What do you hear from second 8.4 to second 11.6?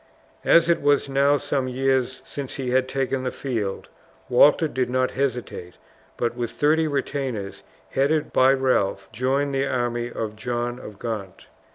Ralph, joined the army of John of Gaunt.